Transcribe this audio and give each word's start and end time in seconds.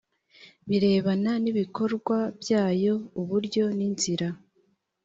birebana 0.69 1.31
n 1.43 1.45
ibikorwa 1.51 2.17
byayo 2.41 2.93
uburyo 3.21 3.63
n 3.77 3.79
inzira 3.87 4.27